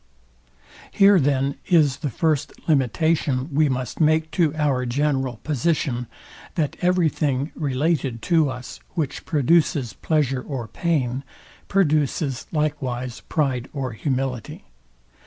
Here 0.89 1.19
then 1.19 1.57
is 1.67 1.97
the 1.97 2.09
first 2.09 2.53
limitation, 2.67 3.53
we 3.53 3.69
must 3.69 3.99
make 4.01 4.31
to 4.31 4.51
our 4.55 4.83
general 4.87 5.37
position, 5.43 6.07
that 6.55 6.75
every 6.81 7.07
thing 7.07 7.51
related 7.53 8.19
to 8.23 8.49
us, 8.49 8.79
which 8.95 9.25
produces 9.25 9.93
pleasure 9.93 10.41
or 10.41 10.67
pain, 10.67 11.23
produces 11.67 12.47
likewise 12.51 13.21
pride 13.29 13.69
or 13.73 13.91
humility. 13.91 14.65